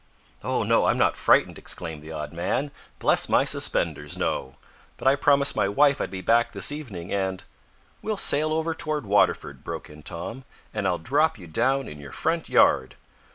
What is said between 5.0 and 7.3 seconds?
I promised my wife I'd be back this evening,